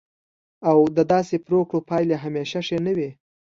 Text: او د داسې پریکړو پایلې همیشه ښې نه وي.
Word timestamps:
او 0.69 0.77
د 0.97 0.99
داسې 1.13 1.35
پریکړو 1.45 1.79
پایلې 1.89 2.15
همیشه 2.23 2.57
ښې 2.67 2.77
نه 2.85 2.91
وي. 2.97 3.09